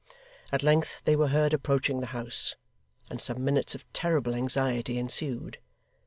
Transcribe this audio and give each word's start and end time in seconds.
At 0.51 0.63
length 0.63 1.03
they 1.03 1.15
were 1.15 1.27
heard 1.27 1.53
approaching 1.53 1.99
the 1.99 2.07
house, 2.07 2.55
and 3.11 3.21
some 3.21 3.43
minutes 3.45 3.75
of 3.75 3.85
terrible 3.93 4.33
anxiety 4.33 4.97
ensued. 4.97 5.59